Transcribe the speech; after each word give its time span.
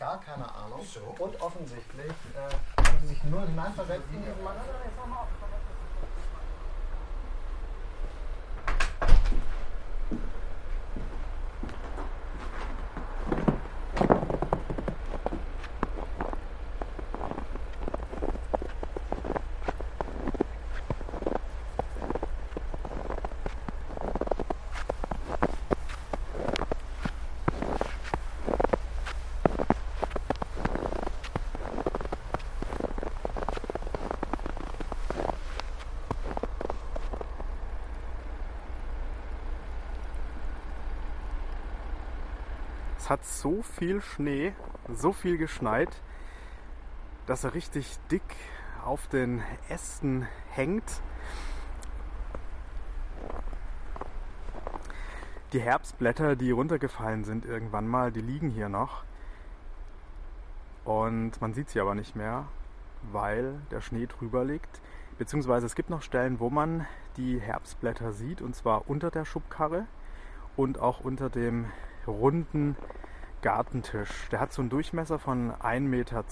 gar 0.00 0.18
keine 0.22 0.52
Ahnung. 0.54 0.80
Und 1.18 1.40
offensichtlich 1.42 2.12
äh, 2.34 2.82
haben 2.82 2.98
sie 3.02 3.08
sich 3.08 3.22
nur 3.24 3.46
hineinversetzt 3.46 4.06
in 4.12 4.22
diesen 4.24 4.42
Mann. 4.42 4.56
Hat 43.10 43.24
so 43.24 43.62
viel 43.62 44.00
Schnee, 44.00 44.52
so 44.88 45.12
viel 45.12 45.36
geschneit, 45.36 45.90
dass 47.26 47.42
er 47.42 47.54
richtig 47.54 47.98
dick 48.10 48.22
auf 48.84 49.08
den 49.08 49.42
Ästen 49.68 50.28
hängt. 50.50 51.02
Die 55.52 55.60
Herbstblätter, 55.60 56.36
die 56.36 56.52
runtergefallen 56.52 57.24
sind 57.24 57.44
irgendwann 57.44 57.88
mal, 57.88 58.12
die 58.12 58.20
liegen 58.20 58.48
hier 58.48 58.68
noch. 58.68 59.02
Und 60.84 61.40
man 61.40 61.52
sieht 61.52 61.68
sie 61.68 61.80
aber 61.80 61.96
nicht 61.96 62.14
mehr, 62.14 62.46
weil 63.10 63.60
der 63.72 63.80
Schnee 63.80 64.06
drüber 64.06 64.44
liegt. 64.44 64.80
Beziehungsweise 65.18 65.66
es 65.66 65.74
gibt 65.74 65.90
noch 65.90 66.02
Stellen, 66.02 66.38
wo 66.38 66.48
man 66.48 66.86
die 67.16 67.40
Herbstblätter 67.40 68.12
sieht, 68.12 68.40
und 68.40 68.54
zwar 68.54 68.88
unter 68.88 69.10
der 69.10 69.24
Schubkarre 69.24 69.86
und 70.56 70.78
auch 70.78 71.00
unter 71.00 71.28
dem 71.28 71.66
runden 72.06 72.76
Gartentisch. 73.42 74.28
Der 74.30 74.40
hat 74.40 74.52
so 74.52 74.62
einen 74.62 74.70
Durchmesser 74.70 75.18
von 75.18 75.52
1,20 75.52 75.80
Meter 75.80 76.24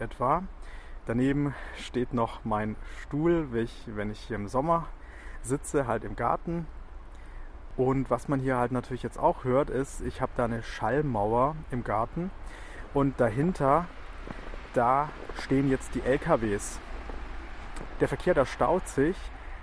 etwa. 0.00 0.42
Daneben 1.06 1.54
steht 1.76 2.12
noch 2.14 2.44
mein 2.44 2.76
Stuhl, 3.02 3.48
wenn 3.52 4.10
ich 4.10 4.20
hier 4.20 4.36
im 4.36 4.48
Sommer 4.48 4.86
sitze, 5.42 5.86
halt 5.86 6.04
im 6.04 6.16
Garten. 6.16 6.66
Und 7.76 8.10
was 8.10 8.28
man 8.28 8.40
hier 8.40 8.56
halt 8.56 8.72
natürlich 8.72 9.02
jetzt 9.02 9.18
auch 9.18 9.44
hört, 9.44 9.70
ist, 9.70 10.00
ich 10.00 10.20
habe 10.20 10.32
da 10.36 10.46
eine 10.46 10.62
Schallmauer 10.62 11.56
im 11.70 11.84
Garten 11.84 12.30
und 12.94 13.20
dahinter, 13.20 13.86
da 14.72 15.10
stehen 15.42 15.70
jetzt 15.70 15.94
die 15.94 16.00
LKWs. 16.00 16.80
Der 18.00 18.08
Verkehr, 18.08 18.34
da 18.34 18.46
staut 18.46 18.88
sich, 18.88 19.16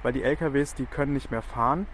weil 0.03 0.13
die 0.13 0.23
LKWs, 0.23 0.75
die 0.75 0.85
können 0.85 1.13
nicht 1.13 1.31
mehr 1.31 1.41
fahren. 1.41 1.87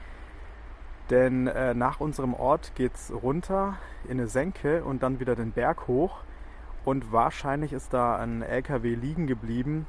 Denn 1.09 1.47
äh, 1.47 1.73
nach 1.73 1.99
unserem 1.99 2.33
Ort 2.33 2.73
geht 2.75 2.93
es 2.95 3.11
runter 3.11 3.77
in 4.05 4.19
eine 4.19 4.27
Senke 4.27 4.83
und 4.83 5.01
dann 5.01 5.19
wieder 5.19 5.35
den 5.35 5.51
Berg 5.51 5.87
hoch. 5.87 6.19
Und 6.85 7.11
wahrscheinlich 7.11 7.73
ist 7.73 7.93
da 7.93 8.15
ein 8.17 8.41
LKW 8.41 8.95
liegen 8.95 9.27
geblieben 9.27 9.87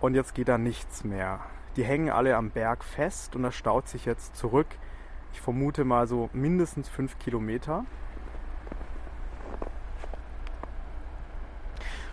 und 0.00 0.14
jetzt 0.14 0.34
geht 0.34 0.48
da 0.48 0.58
nichts 0.58 1.04
mehr. 1.04 1.40
Die 1.76 1.84
hängen 1.84 2.10
alle 2.10 2.36
am 2.36 2.50
Berg 2.50 2.84
fest 2.84 3.34
und 3.36 3.44
das 3.44 3.54
staut 3.54 3.88
sich 3.88 4.04
jetzt 4.04 4.36
zurück. 4.36 4.66
Ich 5.32 5.40
vermute 5.40 5.84
mal 5.84 6.06
so 6.06 6.28
mindestens 6.32 6.88
fünf 6.88 7.18
Kilometer. 7.18 7.84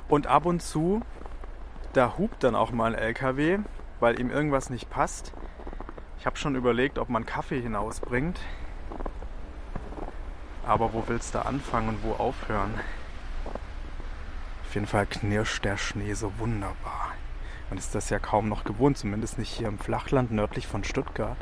Und 0.07 0.27
ab 0.27 0.45
und 0.45 0.61
zu, 0.61 1.01
da 1.93 2.17
hupt 2.17 2.43
dann 2.43 2.55
auch 2.55 2.71
mal 2.71 2.95
ein 2.95 2.99
LKW, 2.99 3.59
weil 3.99 4.19
ihm 4.19 4.31
irgendwas 4.31 4.69
nicht 4.69 4.89
passt. 4.89 5.33
Ich 6.19 6.25
habe 6.25 6.35
schon 6.35 6.55
überlegt, 6.55 6.99
ob 6.99 7.07
man 7.07 7.25
Kaffee 7.25 7.61
hinausbringt. 7.61 8.41
Aber 10.67 10.91
wo 10.91 11.05
willst 11.07 11.33
du 11.33 11.45
anfangen 11.45 11.87
und 11.87 12.03
wo 12.03 12.11
aufhören? 12.11 12.73
Auf 14.65 14.75
jeden 14.75 14.85
Fall 14.85 15.05
knirscht 15.05 15.63
der 15.63 15.77
Schnee 15.77 16.13
so 16.15 16.37
wunderbar. 16.37 17.13
Man 17.69 17.79
ist 17.79 17.95
das 17.95 18.09
ja 18.09 18.19
kaum 18.19 18.49
noch 18.49 18.65
gewohnt, 18.65 18.97
zumindest 18.97 19.37
nicht 19.37 19.49
hier 19.49 19.69
im 19.69 19.79
Flachland 19.79 20.29
nördlich 20.29 20.67
von 20.67 20.83
Stuttgart. 20.83 21.37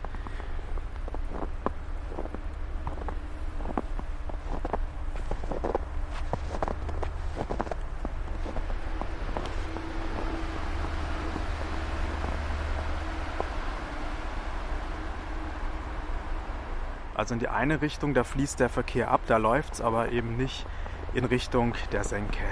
Also 17.17 17.33
in 17.33 17.39
die 17.39 17.47
eine 17.49 17.81
Richtung, 17.81 18.13
da 18.13 18.23
fließt 18.23 18.59
der 18.59 18.69
Verkehr 18.69 19.09
ab, 19.09 19.21
da 19.25 19.37
läuft 19.37 19.73
es 19.73 19.81
aber 19.81 20.11
eben 20.11 20.37
nicht 20.37 20.67
in 21.15 21.25
Richtung 21.25 21.73
der 21.91 22.03
Senke. 22.03 22.43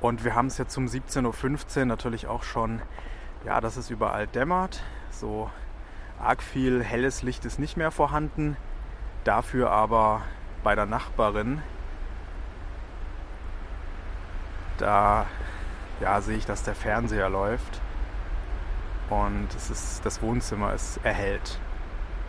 Und 0.00 0.24
wir 0.24 0.34
haben 0.34 0.48
es 0.48 0.58
jetzt 0.58 0.76
um 0.76 0.86
17.15 0.86 1.78
Uhr 1.78 1.84
natürlich 1.84 2.26
auch 2.26 2.42
schon, 2.42 2.82
ja, 3.46 3.60
dass 3.60 3.76
es 3.76 3.90
überall 3.90 4.26
dämmert. 4.26 4.82
So 5.12 5.48
arg 6.20 6.42
viel 6.42 6.82
helles 6.82 7.22
Licht 7.22 7.44
ist 7.44 7.60
nicht 7.60 7.76
mehr 7.76 7.92
vorhanden. 7.92 8.56
Dafür 9.22 9.70
aber 9.70 10.22
bei 10.64 10.74
der 10.74 10.86
Nachbarin, 10.86 11.62
da 14.78 15.26
ja, 16.00 16.20
sehe 16.20 16.38
ich, 16.38 16.46
dass 16.46 16.64
der 16.64 16.74
Fernseher 16.74 17.28
läuft. 17.28 17.80
Und 19.12 19.48
es 19.54 19.68
ist, 19.68 20.06
das 20.06 20.22
Wohnzimmer 20.22 20.72
ist 20.72 20.98
erhellt. 21.04 21.60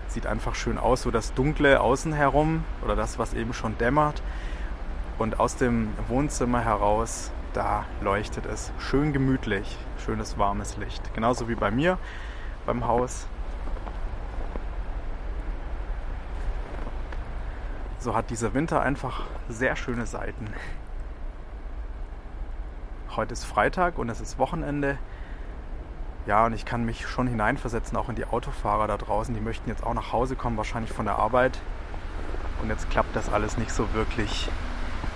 Sieht 0.09 0.27
einfach 0.27 0.53
schön 0.53 0.77
aus, 0.77 1.03
so 1.03 1.11
das 1.11 1.33
Dunkle 1.33 1.79
außen 1.79 2.11
herum 2.11 2.65
oder 2.83 2.97
das, 2.97 3.17
was 3.17 3.33
eben 3.33 3.53
schon 3.53 3.77
dämmert. 3.77 4.21
Und 5.17 5.39
aus 5.39 5.55
dem 5.55 5.93
Wohnzimmer 6.09 6.59
heraus, 6.59 7.31
da 7.53 7.85
leuchtet 8.01 8.45
es 8.45 8.73
schön 8.79 9.13
gemütlich, 9.13 9.77
schönes 10.03 10.37
warmes 10.37 10.75
Licht. 10.75 11.13
Genauso 11.13 11.47
wie 11.47 11.55
bei 11.55 11.71
mir 11.71 11.97
beim 12.65 12.85
Haus. 12.85 13.27
So 17.99 18.13
hat 18.13 18.29
dieser 18.29 18.53
Winter 18.53 18.81
einfach 18.81 19.21
sehr 19.47 19.77
schöne 19.77 20.05
Seiten. 20.05 20.53
Heute 23.15 23.31
ist 23.31 23.45
Freitag 23.45 23.97
und 23.97 24.09
es 24.09 24.19
ist 24.19 24.37
Wochenende. 24.37 24.97
Ja, 26.25 26.45
und 26.45 26.53
ich 26.53 26.63
kann 26.63 26.85
mich 26.85 27.05
schon 27.07 27.27
hineinversetzen, 27.27 27.97
auch 27.97 28.07
in 28.07 28.15
die 28.15 28.25
Autofahrer 28.25 28.87
da 28.87 28.97
draußen. 28.97 29.35
Die 29.35 29.41
möchten 29.41 29.69
jetzt 29.69 29.83
auch 29.83 29.93
nach 29.93 30.13
Hause 30.13 30.37
kommen, 30.37 30.55
wahrscheinlich 30.55 30.91
von 30.91 31.05
der 31.05 31.17
Arbeit. 31.17 31.59
Und 32.61 32.69
jetzt 32.69 32.89
klappt 32.89 33.13
das 33.13 33.31
alles 33.31 33.57
nicht 33.57 33.71
so 33.71 33.93
wirklich. 33.93 34.49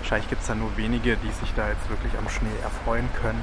Wahrscheinlich 0.00 0.28
gibt 0.28 0.42
es 0.42 0.48
da 0.48 0.54
nur 0.54 0.76
wenige, 0.76 1.16
die 1.16 1.30
sich 1.30 1.54
da 1.54 1.66
jetzt 1.68 1.88
wirklich 1.88 2.12
am 2.18 2.28
Schnee 2.28 2.52
erfreuen 2.62 3.08
können. 3.22 3.40